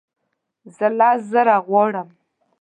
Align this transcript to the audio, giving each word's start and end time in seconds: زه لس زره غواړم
زه 0.75 0.87
لس 0.97 1.19
زره 1.31 1.55
غواړم 1.67 2.09